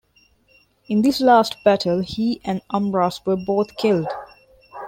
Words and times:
In 0.87 1.03
this 1.03 1.21
last 1.21 1.57
battle, 1.63 1.99
he 2.01 2.41
and 2.43 2.63
Amras 2.73 3.23
were 3.23 3.35
both 3.35 3.77
killed. 3.77 4.07